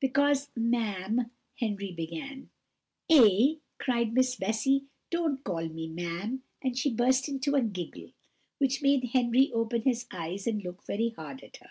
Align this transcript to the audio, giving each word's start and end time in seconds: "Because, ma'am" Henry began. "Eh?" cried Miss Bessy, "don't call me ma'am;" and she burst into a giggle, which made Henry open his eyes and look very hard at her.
"Because, 0.00 0.48
ma'am" 0.56 1.30
Henry 1.60 1.92
began. 1.92 2.48
"Eh?" 3.10 3.56
cried 3.76 4.14
Miss 4.14 4.34
Bessy, 4.34 4.86
"don't 5.10 5.44
call 5.44 5.68
me 5.68 5.88
ma'am;" 5.88 6.42
and 6.62 6.78
she 6.78 6.90
burst 6.90 7.28
into 7.28 7.54
a 7.54 7.60
giggle, 7.60 8.12
which 8.56 8.80
made 8.80 9.10
Henry 9.12 9.52
open 9.52 9.82
his 9.82 10.06
eyes 10.10 10.46
and 10.46 10.64
look 10.64 10.84
very 10.86 11.10
hard 11.10 11.42
at 11.42 11.58
her. 11.58 11.68